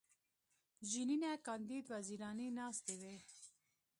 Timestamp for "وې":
3.01-3.17